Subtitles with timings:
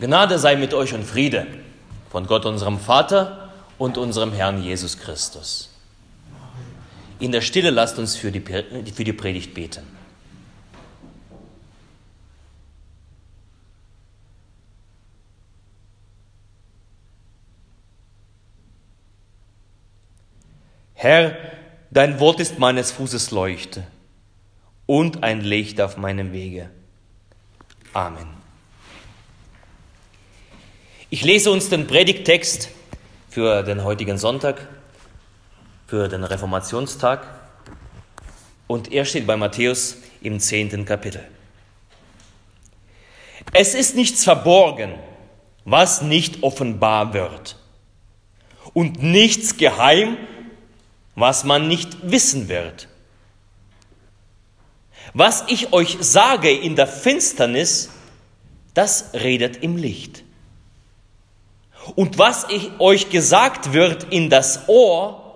[0.00, 1.46] Gnade sei mit euch und Friede
[2.10, 5.70] von Gott unserem Vater und unserem Herrn Jesus Christus.
[7.18, 9.82] In der Stille lasst uns für die, für die Predigt beten.
[20.94, 21.36] Herr,
[21.90, 23.84] dein Wort ist meines Fußes Leuchte
[24.86, 26.70] und ein Licht auf meinem Wege.
[27.92, 28.37] Amen.
[31.10, 32.68] Ich lese uns den Predigttext
[33.30, 34.68] für den heutigen Sonntag,
[35.86, 37.26] für den Reformationstag.
[38.66, 41.26] Und er steht bei Matthäus im zehnten Kapitel.
[43.54, 44.96] Es ist nichts verborgen,
[45.64, 47.56] was nicht offenbar wird.
[48.74, 50.18] Und nichts geheim,
[51.14, 52.86] was man nicht wissen wird.
[55.14, 57.88] Was ich euch sage in der Finsternis,
[58.74, 60.27] das redet im Licht.
[61.96, 65.28] Und was ich euch gesagt wird in das Ohr,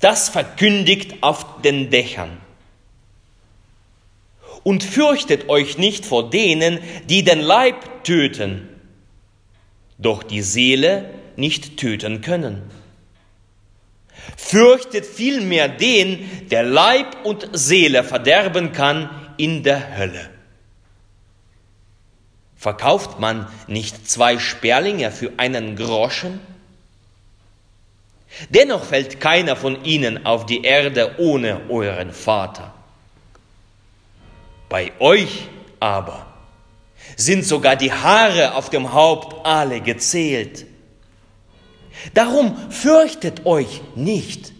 [0.00, 2.36] das verkündigt auf den Dächern.
[4.62, 8.68] Und fürchtet euch nicht vor denen, die den Leib töten,
[9.98, 12.62] doch die Seele nicht töten können.
[14.36, 20.35] Fürchtet vielmehr den, der Leib und Seele verderben kann in der Hölle.
[22.66, 26.40] Verkauft man nicht zwei Sperlinge für einen Groschen?
[28.48, 32.74] Dennoch fällt keiner von ihnen auf die Erde ohne euren Vater.
[34.68, 35.46] Bei euch
[35.78, 36.26] aber
[37.14, 40.66] sind sogar die Haare auf dem Haupt alle gezählt.
[42.14, 44.52] Darum fürchtet euch nicht.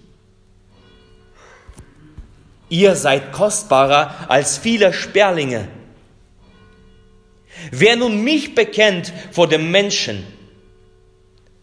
[2.69, 5.67] Ihr seid kostbarer als viele Sperlinge.
[7.71, 10.27] Wer nun mich bekennt vor dem Menschen,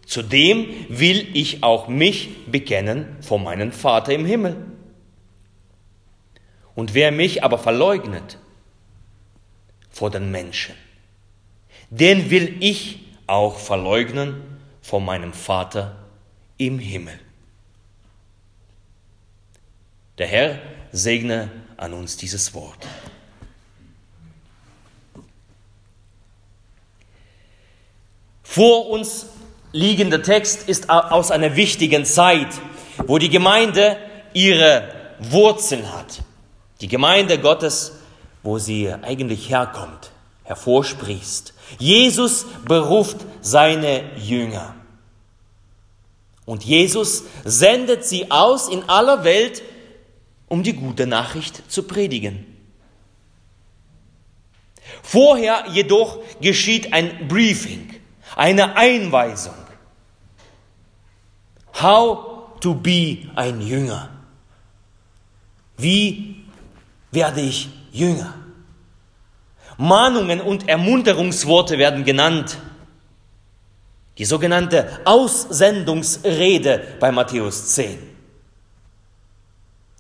[0.06, 4.56] zu dem will ich auch mich bekennen vor meinem Vater im Himmel.
[6.76, 8.38] Und wer mich aber verleugnet
[9.90, 10.76] vor den Menschen,
[11.90, 14.42] den will ich auch verleugnen
[14.82, 15.96] vor meinem Vater
[16.58, 17.20] im Himmel.
[20.18, 20.60] Der Herr
[20.92, 22.88] segne an uns dieses Wort.
[28.54, 29.26] Vor uns
[29.72, 32.50] liegender Text ist aus einer wichtigen Zeit,
[33.08, 33.98] wo die Gemeinde
[34.34, 36.22] ihre Wurzeln hat.
[36.80, 37.94] Die Gemeinde Gottes,
[38.44, 40.12] wo sie eigentlich herkommt,
[40.44, 41.56] hervorsprießt.
[41.80, 44.76] Jesus beruft seine Jünger.
[46.46, 49.64] Und Jesus sendet sie aus in aller Welt,
[50.48, 52.46] um die gute Nachricht zu predigen.
[55.02, 58.03] Vorher jedoch geschieht ein Briefing
[58.36, 59.54] eine Einweisung.
[61.82, 64.10] How to be ein Jünger.
[65.78, 66.46] Wie
[67.12, 68.34] werde ich Jünger?
[69.78, 72.58] Mahnungen und Ermunterungsworte werden genannt.
[74.18, 77.98] Die sogenannte Aussendungsrede bei Matthäus 10.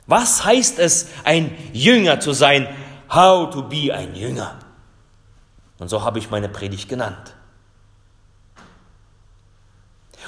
[0.05, 2.67] Was heißt es, ein Jünger zu sein?
[3.11, 4.59] How to be ein Jünger?
[5.79, 7.35] Und so habe ich meine Predigt genannt.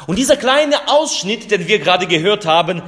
[0.07, 2.81] Und dieser kleine Ausschnitt, den wir gerade gehört haben,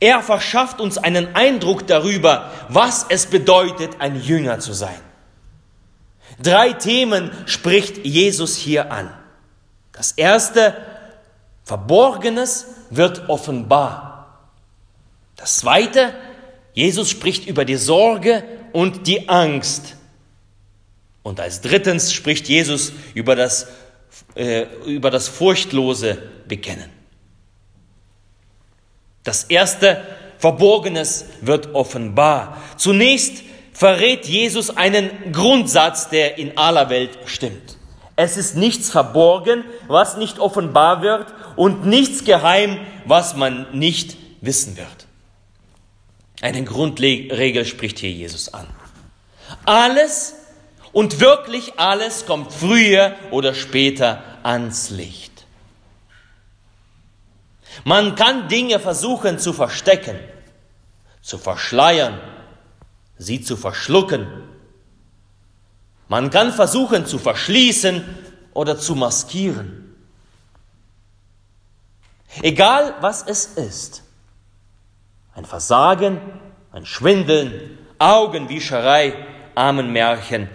[0.00, 5.00] er verschafft uns einen Eindruck darüber, was es bedeutet, ein Jünger zu sein.
[6.42, 9.12] Drei Themen spricht Jesus hier an.
[9.92, 10.76] Das erste,
[11.64, 14.48] Verborgenes wird offenbar.
[15.36, 16.12] Das zweite,
[16.72, 18.42] Jesus spricht über die Sorge
[18.72, 19.96] und die Angst.
[21.22, 23.68] Und als drittens spricht Jesus über das
[24.34, 26.18] äh, über das Furchtlose
[26.48, 26.90] bekennen.
[29.24, 30.02] Das erste
[30.38, 32.60] Verborgenes wird offenbar.
[32.76, 33.42] Zunächst
[33.72, 37.76] verrät Jesus einen Grundsatz, der in aller Welt stimmt.
[38.16, 44.76] Es ist nichts verborgen, was nicht offenbar wird und nichts geheim, was man nicht wissen
[44.76, 45.06] wird.
[46.40, 48.66] Eine Grundregel spricht hier Jesus an.
[49.64, 50.34] Alles
[50.92, 55.46] und wirklich alles kommt früher oder später ans Licht.
[57.84, 60.18] Man kann Dinge versuchen zu verstecken,
[61.22, 62.20] zu verschleiern,
[63.16, 64.26] sie zu verschlucken.
[66.08, 68.04] Man kann versuchen zu verschließen
[68.52, 69.96] oder zu maskieren.
[72.42, 74.02] Egal was es ist.
[75.34, 76.20] Ein Versagen,
[76.72, 79.14] ein Schwindeln, Augenwischerei,
[79.54, 80.48] Armenmärchen,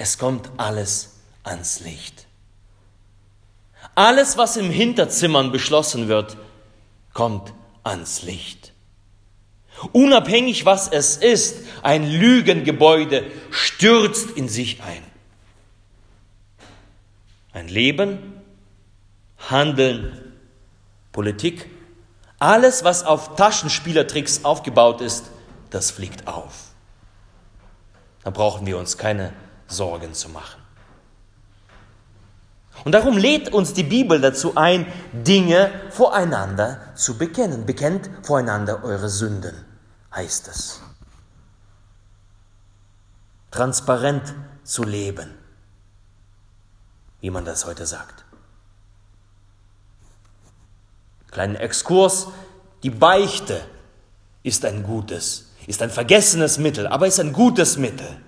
[0.00, 2.26] es kommt alles ans Licht.
[3.94, 6.38] Alles, was im Hinterzimmern beschlossen wird,
[7.12, 7.52] kommt
[7.82, 8.72] ans Licht.
[9.92, 15.02] Unabhängig was es ist, ein Lügengebäude stürzt in sich ein.
[17.52, 18.40] Ein Leben,
[19.50, 20.32] Handeln,
[21.12, 21.68] Politik,
[22.38, 25.26] alles, was auf Taschenspielertricks aufgebaut ist,
[25.68, 26.70] das fliegt auf.
[28.24, 29.34] Da brauchen wir uns keine
[29.70, 30.60] Sorgen zu machen.
[32.84, 37.66] Und darum lädt uns die Bibel dazu ein, Dinge voreinander zu bekennen.
[37.66, 39.54] Bekennt voreinander eure Sünden,
[40.14, 40.80] heißt es.
[43.50, 44.34] Transparent
[44.64, 45.34] zu leben,
[47.20, 48.24] wie man das heute sagt.
[51.30, 52.28] Kleinen Exkurs,
[52.82, 53.60] die Beichte
[54.42, 58.20] ist ein gutes, ist ein vergessenes Mittel, aber ist ein gutes Mittel.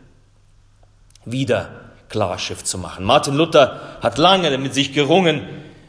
[1.25, 1.71] Wieder
[2.09, 3.05] Klarschiff zu machen.
[3.05, 5.49] Martin Luther hat lange mit sich gerungen,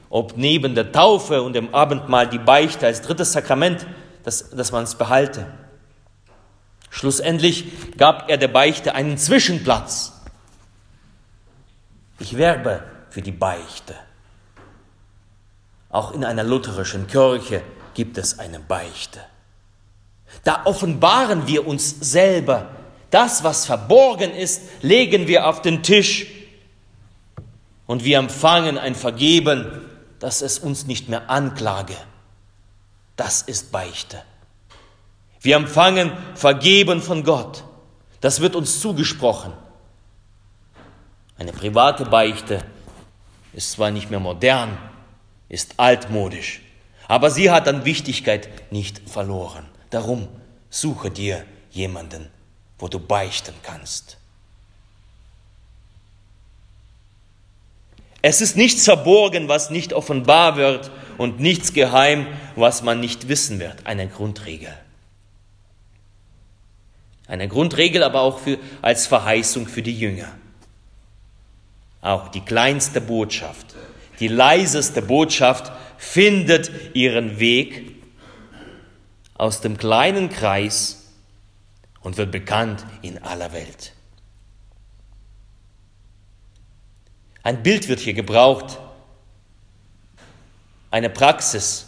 [0.09, 3.85] ob neben der Taufe und dem Abendmahl die Beichte als drittes Sakrament,
[4.23, 5.45] dass, dass man es behalte.
[6.89, 10.13] Schlussendlich gab er der Beichte einen Zwischenplatz.
[12.19, 13.95] Ich werbe für die Beichte.
[15.89, 17.61] Auch in einer lutherischen Kirche
[17.93, 19.19] gibt es eine Beichte.
[20.43, 22.67] Da offenbaren wir uns selber
[23.13, 26.25] das, was verborgen ist, legen wir auf den Tisch
[27.85, 29.87] und wir empfangen ein Vergeben,
[30.19, 31.95] dass es uns nicht mehr anklage.
[33.15, 34.23] Das ist Beichte.
[35.41, 37.63] Wir empfangen Vergeben von Gott.
[38.21, 39.53] Das wird uns zugesprochen.
[41.37, 42.63] Eine private Beichte
[43.51, 44.77] ist zwar nicht mehr modern,
[45.49, 46.61] ist altmodisch,
[47.07, 49.65] aber sie hat an Wichtigkeit nicht verloren.
[49.89, 50.27] Darum
[50.69, 52.31] suche dir jemanden,
[52.83, 54.17] wo du beichten kannst.
[58.21, 62.27] Es ist nichts verborgen, was nicht offenbar wird und nichts geheim,
[62.57, 63.85] was man nicht wissen wird.
[63.85, 64.77] Eine Grundregel.
[67.25, 70.35] Eine Grundregel aber auch für, als Verheißung für die Jünger.
[72.01, 73.67] Auch die kleinste Botschaft,
[74.19, 77.95] die leiseste Botschaft findet ihren Weg
[79.35, 81.02] aus dem kleinen Kreis
[82.03, 83.93] und wird bekannt in aller Welt.
[87.41, 88.77] Ein Bild wird hier gebraucht,
[90.91, 91.87] eine Praxis.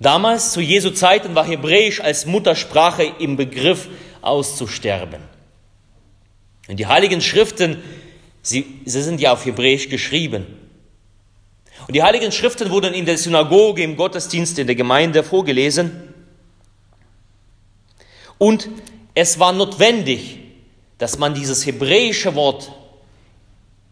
[0.00, 3.88] Damals zu Jesu Zeiten war Hebräisch als Muttersprache im Begriff
[4.20, 5.22] auszusterben.
[6.68, 7.82] Und die heiligen Schriften,
[8.42, 10.46] sie, sie sind ja auf Hebräisch geschrieben.
[11.86, 16.11] Und die heiligen Schriften wurden in der Synagoge, im Gottesdienst, in der Gemeinde vorgelesen.
[18.42, 18.68] Und
[19.14, 20.40] es war notwendig,
[20.98, 22.72] dass man dieses hebräische Wort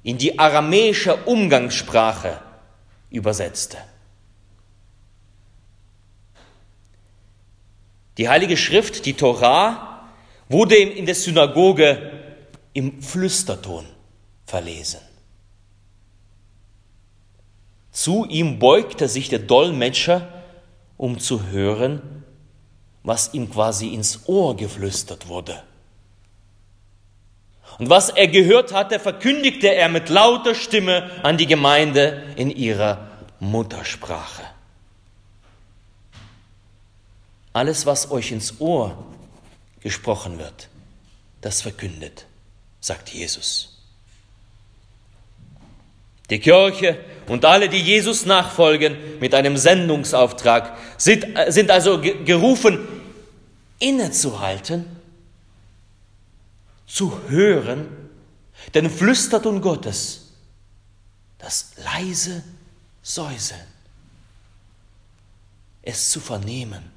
[0.03, 2.43] in die aramäische Umgangssprache
[3.11, 3.77] übersetzte.
[8.19, 10.09] Die Heilige Schrift, die Torah,
[10.49, 12.11] wurde in der Synagoge
[12.73, 13.87] im Flüsterton
[14.47, 14.99] verlesen.
[17.93, 20.29] Zu ihm beugte sich der Dolmetscher,
[20.97, 22.20] um zu hören,
[23.03, 25.63] was ihm quasi ins Ohr geflüstert wurde.
[27.79, 33.09] Und was er gehört hatte, verkündigte er mit lauter Stimme an die Gemeinde in ihrer
[33.39, 34.43] Muttersprache.
[37.53, 38.97] Alles, was euch ins Ohr
[39.81, 40.69] gesprochen wird,
[41.41, 42.27] das verkündet,
[42.81, 43.70] sagt Jesus.
[46.31, 52.87] Die Kirche und alle, die Jesus nachfolgen mit einem Sendungsauftrag, sind, sind also gerufen,
[53.81, 54.87] innezuhalten,
[56.87, 57.89] zu hören,
[58.75, 60.33] den Flüsterton Gottes,
[61.39, 62.45] das leise
[63.03, 63.61] Säuseln,
[65.83, 66.91] es zu vernehmen.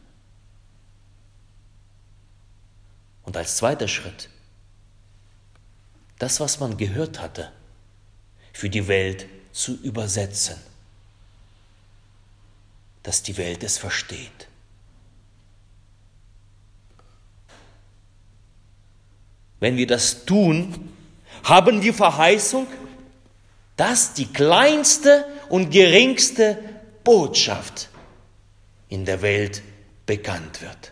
[3.24, 4.30] Und als zweiter Schritt,
[6.20, 7.52] das, was man gehört hatte,
[8.54, 10.56] für die Welt zu übersetzen,
[13.02, 14.48] dass die Welt es versteht.
[19.60, 20.92] Wenn wir das tun,
[21.44, 22.68] haben wir Verheißung,
[23.76, 26.60] dass die kleinste und geringste
[27.04, 27.90] Botschaft
[28.90, 29.62] in der Welt
[30.06, 30.92] bekannt wird.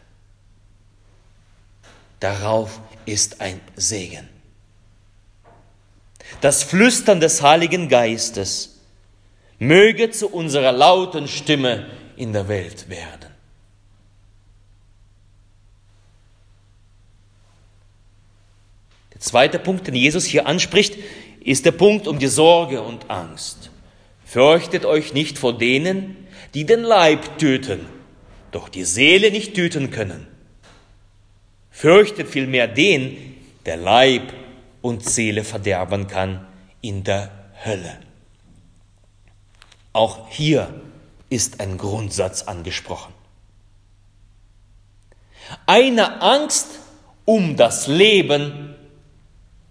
[2.20, 4.30] Darauf ist ein Segen
[6.39, 8.79] das Flüstern des Heiligen Geistes
[9.59, 11.85] möge zu unserer lauten Stimme
[12.15, 13.29] in der Welt werden.
[19.13, 20.97] Der zweite Punkt, den Jesus hier anspricht,
[21.43, 23.69] ist der Punkt um die Sorge und Angst.
[24.25, 26.15] Fürchtet euch nicht vor denen,
[26.53, 27.85] die den Leib töten,
[28.51, 30.25] doch die Seele nicht töten können.
[31.69, 33.35] Fürchtet vielmehr den,
[33.65, 34.33] der Leib
[34.81, 36.47] und Seele verderben kann
[36.81, 37.31] in der
[37.63, 38.00] Hölle.
[39.93, 40.73] Auch hier
[41.29, 43.13] ist ein Grundsatz angesprochen.
[45.65, 46.67] Eine Angst
[47.25, 48.75] um das Leben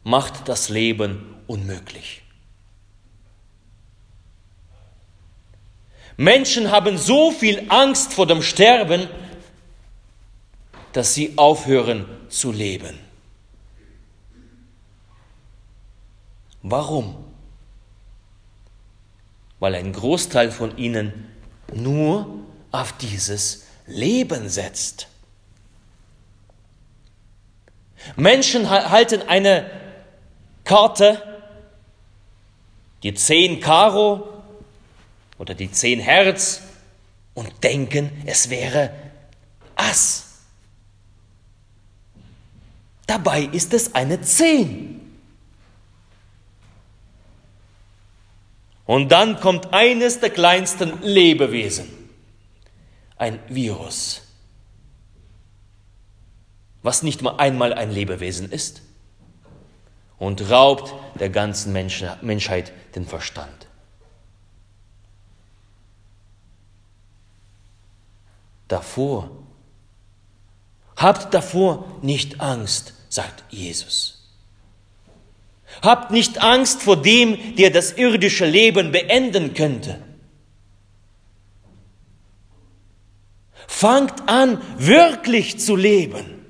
[0.05, 2.23] macht das Leben unmöglich.
[6.17, 9.09] Menschen haben so viel Angst vor dem Sterben,
[10.93, 13.10] dass sie aufhören zu leben.
[16.63, 17.25] Warum?
[19.59, 21.29] Weil ein Großteil von ihnen
[21.73, 22.27] nur
[22.71, 25.09] auf dieses Leben setzt.
[28.17, 29.71] Menschen halten eine
[30.65, 31.23] Karte,
[33.03, 34.29] die 10 Karo
[35.39, 36.63] oder die 10 Herz
[37.35, 38.91] und denken, es wäre
[39.77, 40.27] Ass.
[43.07, 45.00] Dabei ist es eine 10.
[48.91, 51.89] Und dann kommt eines der kleinsten Lebewesen,
[53.17, 54.23] ein Virus,
[56.83, 58.83] was nicht mal einmal ein Lebewesen ist
[60.19, 63.69] und raubt der ganzen Menschheit den Verstand.
[68.67, 69.31] Davor,
[70.97, 74.20] habt davor nicht Angst, sagt Jesus.
[75.83, 80.03] Habt nicht Angst vor dem, der das irdische Leben beenden könnte.
[83.67, 86.41] Fangt an, wirklich zu leben.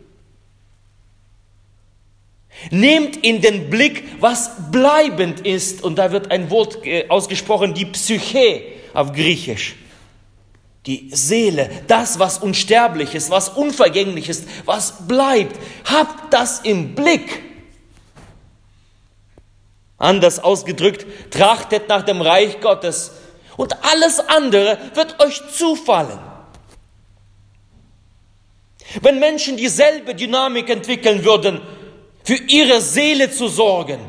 [2.71, 7.87] Nehmt in den Blick, was bleibend ist, und da wird ein Wort äh, ausgesprochen, die
[7.87, 9.77] Psyche auf Griechisch.
[10.87, 15.59] Die Seele, das, was unsterblich ist, was unvergänglich ist, was bleibt.
[15.85, 17.50] Habt das im Blick.
[20.01, 23.13] Anders ausgedrückt, trachtet nach dem Reich Gottes
[23.59, 26.19] und alles andere wird euch zufallen.
[29.03, 31.61] Wenn Menschen dieselbe Dynamik entwickeln würden,
[32.25, 34.01] für ihre Seele zu sorgen,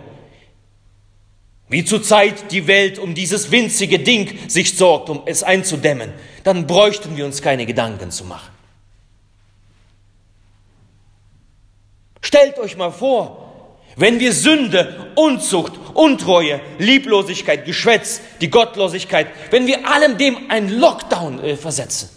[1.67, 6.13] wie zurzeit die Welt um dieses winzige Ding sich sorgt, um es einzudämmen,
[6.45, 8.51] dann bräuchten wir uns keine Gedanken zu machen.
[12.21, 19.87] Stellt euch mal vor, wenn wir Sünde, Unzucht, Untreue, Lieblosigkeit, Geschwätz, die Gottlosigkeit, wenn wir
[19.87, 22.09] allem dem einen Lockdown äh, versetzen.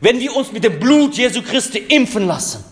[0.00, 2.64] Wenn wir uns mit dem Blut Jesu Christi impfen lassen,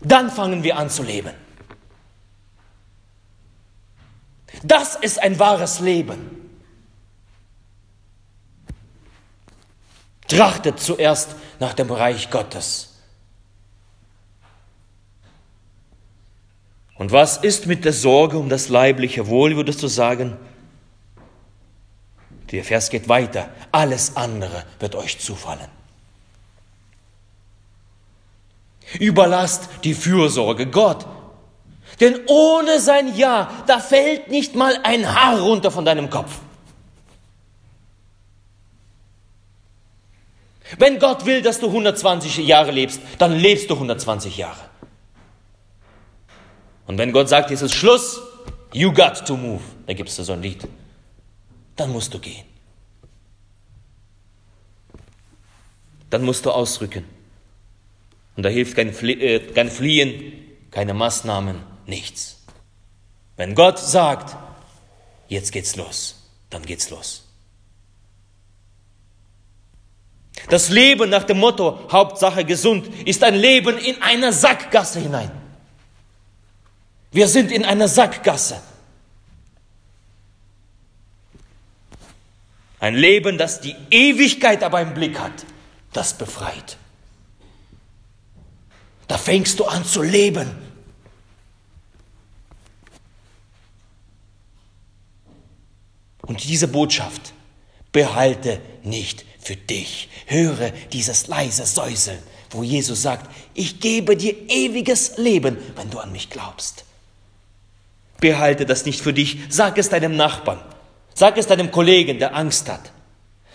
[0.00, 1.32] dann fangen wir an zu leben.
[4.62, 6.35] Das ist ein wahres Leben.
[10.28, 12.94] Trachtet zuerst nach dem Reich Gottes.
[16.98, 20.36] Und was ist mit der Sorge um das leibliche Wohl, würdest du sagen?
[22.50, 23.48] Der Vers geht weiter.
[23.72, 25.68] Alles andere wird euch zufallen.
[28.98, 31.06] Überlasst die Fürsorge Gott.
[32.00, 36.38] Denn ohne sein Ja, da fällt nicht mal ein Haar runter von deinem Kopf.
[40.78, 44.68] Wenn Gott will, dass du 120 Jahre lebst, dann lebst du 120 Jahre.
[46.86, 48.20] Und wenn Gott sagt, jetzt ist Schluss,
[48.72, 50.66] you got to move, da gibt es so ein Lied,
[51.76, 52.44] dann musst du gehen.
[56.10, 57.04] Dann musst du ausrücken.
[58.36, 60.32] Und da hilft kein, Flie äh, kein Fliehen,
[60.70, 62.44] keine Maßnahmen, nichts.
[63.36, 64.36] Wenn Gott sagt,
[65.28, 67.25] jetzt geht's los, dann geht's los.
[70.48, 75.30] Das Leben nach dem Motto Hauptsache gesund ist ein Leben in einer Sackgasse hinein.
[77.10, 78.60] Wir sind in einer Sackgasse.
[82.78, 85.32] Ein Leben, das die Ewigkeit aber im Blick hat,
[85.92, 86.76] das befreit.
[89.08, 90.50] Da fängst du an zu leben.
[96.22, 97.32] Und diese Botschaft
[97.92, 100.08] behalte nicht für dich.
[100.26, 102.18] Höre dieses leise Säuseln,
[102.50, 106.84] wo Jesus sagt, ich gebe dir ewiges Leben, wenn du an mich glaubst.
[108.18, 110.58] Behalte das nicht für dich, sag es deinem Nachbarn,
[111.14, 112.90] sag es deinem Kollegen, der Angst hat.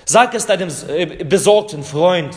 [0.05, 2.35] Sag es deinem äh, besorgten Freund.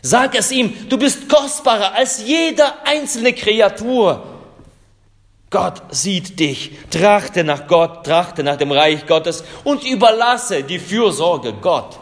[0.00, 4.33] Sag es ihm, du bist kostbarer als jede einzelne Kreatur.
[5.54, 11.52] Gott sieht dich, trachte nach Gott, trachte nach dem Reich Gottes und überlasse die Fürsorge
[11.52, 12.00] Gott.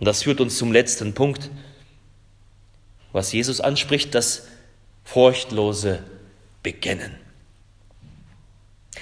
[0.00, 1.48] Und das führt uns zum letzten Punkt,
[3.12, 4.48] was Jesus anspricht, das
[5.04, 6.02] furchtlose
[6.64, 7.16] Bekennen.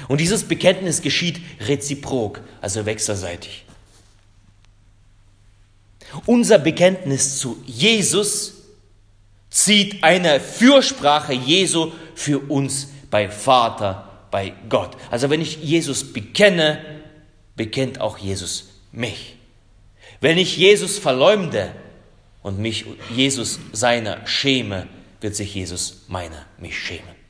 [0.08, 3.64] Und dieses Bekenntnis geschieht reziprok, also wechselseitig.
[6.26, 8.59] Unser Bekenntnis zu Jesus
[9.50, 14.96] zieht eine Fürsprache Jesu für uns bei Vater, bei Gott.
[15.10, 16.78] Also wenn ich Jesus bekenne,
[17.56, 19.36] bekennt auch Jesus mich.
[20.20, 21.74] Wenn ich Jesus verleumde
[22.42, 24.86] und mich Jesus seiner schäme,
[25.20, 27.20] wird sich Jesus meiner mich schämen.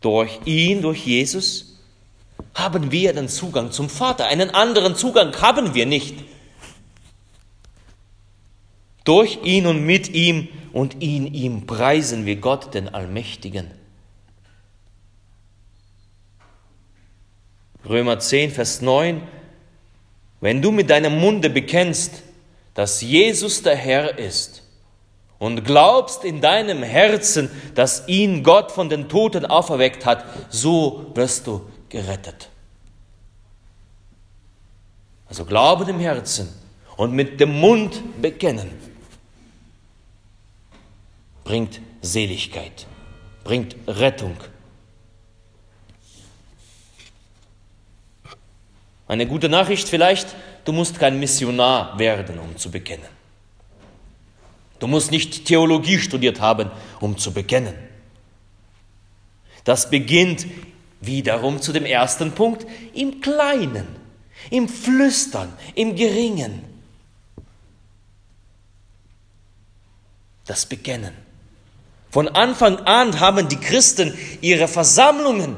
[0.00, 1.76] Durch ihn, durch Jesus,
[2.54, 4.26] haben wir den Zugang zum Vater.
[4.26, 6.24] Einen anderen Zugang haben wir nicht.
[9.06, 13.70] Durch ihn und mit ihm und in ihm preisen wir Gott, den Allmächtigen.
[17.88, 19.22] Römer 10, Vers 9.
[20.40, 22.24] Wenn du mit deinem Munde bekennst,
[22.74, 24.64] dass Jesus der Herr ist
[25.38, 31.46] und glaubst in deinem Herzen, dass ihn Gott von den Toten auferweckt hat, so wirst
[31.46, 32.50] du gerettet.
[35.28, 36.48] Also Glauben im Herzen
[36.96, 38.95] und mit dem Mund bekennen
[41.46, 42.86] bringt Seligkeit,
[43.44, 44.36] bringt Rettung.
[49.06, 50.34] Eine gute Nachricht vielleicht,
[50.64, 53.06] du musst kein Missionar werden, um zu bekennen.
[54.80, 57.74] Du musst nicht Theologie studiert haben, um zu bekennen.
[59.62, 60.46] Das beginnt
[61.00, 63.86] wiederum zu dem ersten Punkt im Kleinen,
[64.50, 66.64] im Flüstern, im Geringen.
[70.44, 71.25] Das Bekennen.
[72.16, 75.54] Von Anfang an haben die Christen ihre Versammlungen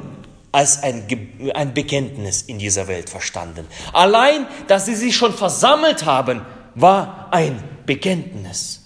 [0.50, 1.06] als ein,
[1.54, 3.64] ein Bekenntnis in dieser Welt verstanden.
[3.92, 6.44] Allein, dass sie sich schon versammelt haben,
[6.74, 8.82] war ein Bekenntnis.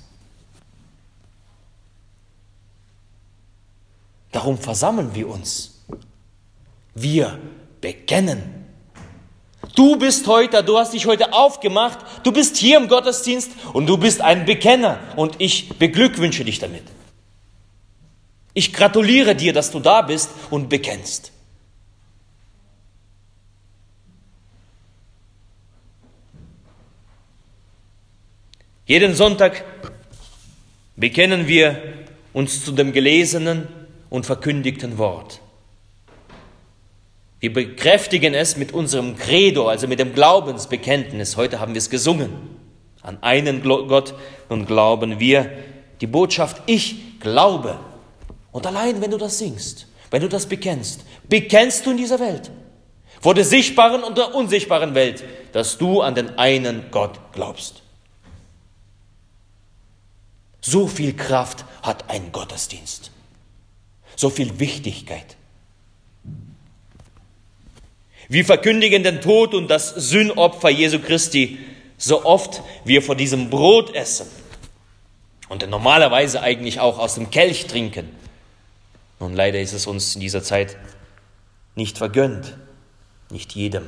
[4.33, 5.83] Darum versammeln wir uns.
[6.95, 7.39] Wir
[7.81, 8.67] bekennen.
[9.75, 13.97] Du bist heute, du hast dich heute aufgemacht, du bist hier im Gottesdienst und du
[13.97, 16.83] bist ein Bekenner und ich beglückwünsche dich damit.
[18.55, 21.33] Ich gratuliere dir, dass du da bist und bekennst.
[28.85, 29.65] Jeden Sonntag
[30.97, 31.81] bekennen wir
[32.33, 33.69] uns zu dem gelesenen
[34.11, 35.41] und verkündigten Wort.
[37.41, 41.37] Wir bekräftigen es mit unserem Credo, also mit dem Glaubensbekenntnis.
[41.37, 42.31] Heute haben wir es gesungen.
[43.01, 44.15] An einen Gott
[44.49, 45.51] und glauben wir
[46.01, 47.79] die Botschaft, ich glaube
[48.53, 52.51] und allein, wenn du das singst, wenn du das bekennst, bekennst du in dieser Welt,
[53.21, 57.83] vor der sichtbaren und der unsichtbaren Welt, dass du an den einen Gott glaubst.
[60.61, 63.11] So viel Kraft hat ein Gottesdienst,
[64.17, 65.37] so viel Wichtigkeit.
[68.29, 71.59] Wir verkündigen den Tod und das Sühnopfer Jesu Christi,
[71.97, 74.27] so oft wir vor diesem Brot essen
[75.49, 78.22] und normalerweise eigentlich auch aus dem Kelch trinken
[79.23, 80.77] und leider ist es uns in dieser Zeit
[81.77, 82.57] nicht vergönnt,
[83.31, 83.87] nicht jedem.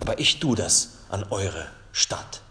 [0.00, 2.42] Aber ich tue das an eure Stadt,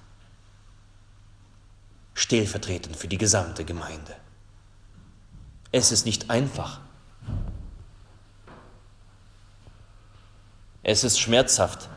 [2.15, 4.15] stellvertretend für die gesamte Gemeinde.
[5.71, 6.81] Es ist nicht einfach.
[10.83, 11.89] Es ist schmerzhaft.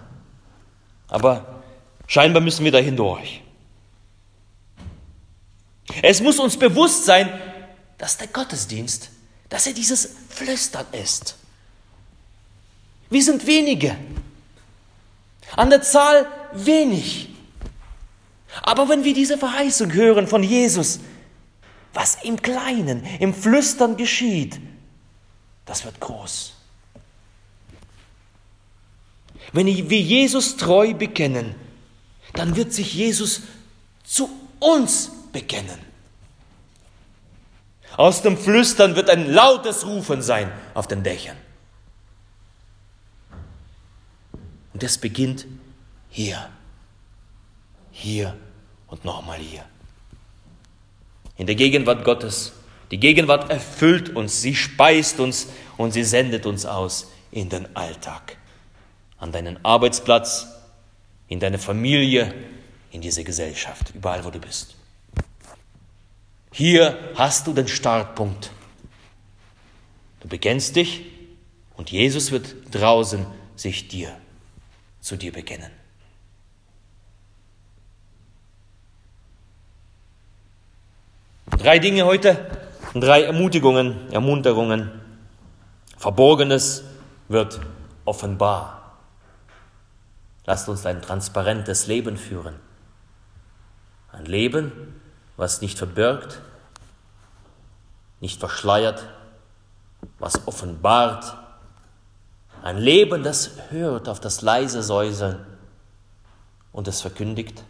[1.09, 1.63] Aber
[2.07, 3.43] scheinbar müssen wir da hindurch.
[6.03, 7.31] Es muss uns bewusst sein,
[7.99, 9.11] dass der Gottesdienst,
[9.49, 11.37] dass er dieses Flüstern ist.
[13.11, 13.97] Wir sind wenige.
[15.57, 17.29] An der Zahl wenig.
[18.63, 21.01] Aber wenn wir diese Verheißung hören von Jesus,
[21.93, 24.59] was im Kleinen, im Flüstern geschieht,
[25.65, 26.55] das wird groß.
[29.53, 31.55] Wenn wir Jesus treu bekennen,
[32.33, 33.43] dann wird sich Jesus
[34.03, 34.29] zu
[34.59, 35.79] uns bekennen.
[37.97, 41.37] Aus dem Flüstern wird ein lautes Rufen sein auf den Dächern.
[44.73, 45.47] Und es beginnt
[46.11, 46.49] hier,
[47.93, 48.37] hier
[48.89, 49.65] und nochmal hier.
[51.37, 52.53] In der Gegenwart Gottes
[52.91, 58.37] Die Gegenwart erfüllt uns, sie speist uns und sie sendet uns aus in den Alltag,
[59.19, 60.47] an deinen Arbeitsplatz,
[61.27, 62.33] in deine Familie,
[62.93, 64.77] in diese Gesellschaft, überall wo du bist.
[66.57, 68.53] Hier hast du den Startpunkt.
[70.21, 71.05] Du bekennst dich
[71.77, 74.17] und Jesus wird draußen sich dir,
[75.01, 75.73] zu dir bekennen.
[81.59, 82.49] Drei Dinge heute,
[82.95, 84.93] drei Ermutigungen, Ermunterungen.
[85.97, 86.85] Verborgenes
[87.27, 87.61] wird
[88.05, 89.01] offenbar.
[90.47, 92.55] Lasst uns ein transparentes Leben führen.
[94.13, 95.01] Ein Leben,
[95.37, 96.41] was nicht verbirgt,
[98.21, 99.09] nicht verschleiert,
[100.19, 101.37] was offenbart.
[102.63, 105.45] Ein Leben, das hört auf das leise Säuseln
[106.73, 107.63] und es verkündigt.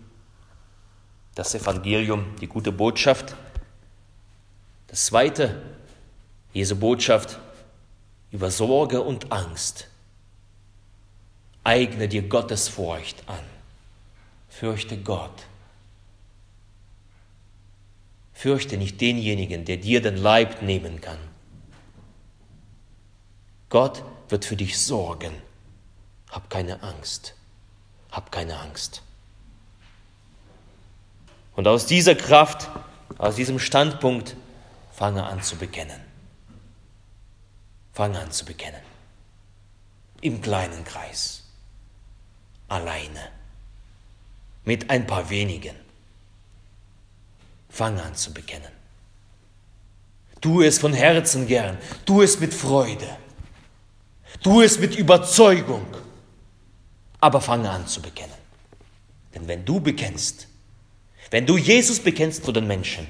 [1.34, 3.34] Das Evangelium, die gute Botschaft.
[4.86, 5.60] Das zweite,
[6.52, 7.38] Jesu Botschaft
[8.30, 9.88] über Sorge und Angst.
[11.64, 13.40] Eigne dir Gottes Furcht an.
[14.48, 15.46] Fürchte Gott.
[18.44, 21.16] Fürchte nicht denjenigen, der dir den Leib nehmen kann.
[23.70, 25.32] Gott wird für dich sorgen.
[26.30, 27.36] Hab keine Angst.
[28.12, 29.00] Hab keine Angst.
[31.56, 32.68] Und aus dieser Kraft,
[33.16, 34.36] aus diesem Standpunkt,
[34.92, 36.02] fange an zu bekennen.
[37.94, 38.82] Fange an zu bekennen.
[40.20, 41.44] Im kleinen Kreis.
[42.68, 43.30] Alleine.
[44.66, 45.83] Mit ein paar wenigen.
[47.74, 48.70] Fange an zu bekennen.
[50.40, 51.76] Tu es von Herzen gern.
[52.06, 53.08] Tu es mit Freude.
[54.44, 55.84] Tu es mit Überzeugung.
[57.18, 58.38] Aber fange an zu bekennen.
[59.34, 60.46] Denn wenn du bekennst,
[61.32, 63.08] wenn du Jesus bekennst vor den Menschen,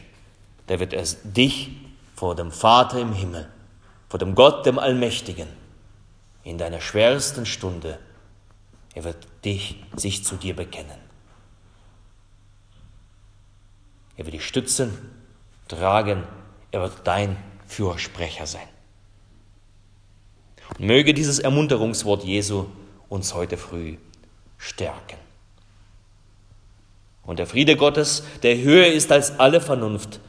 [0.71, 1.73] der wird er dich
[2.17, 3.47] vor dem Vater im Himmel,
[4.09, 5.49] vor dem Gott, dem Allmächtigen,
[6.43, 7.99] in deiner schwersten Stunde,
[8.95, 11.04] er wird dich, sich zu dir bekennen.
[14.17, 14.97] Er wird dich stützen,
[15.69, 16.25] tragen,
[16.71, 18.69] er wird dein Fürsprecher sein.
[20.71, 22.67] Und möge dieses Ermunterungswort Jesu
[23.09, 23.97] uns heute früh
[24.59, 25.19] stärken.
[27.25, 30.21] Und der Friede Gottes, der höher ist als alle Vernunft,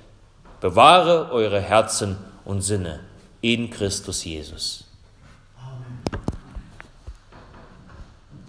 [0.62, 3.02] bewahre eure Herzen und Sinne
[3.42, 4.85] in Christus Jesus.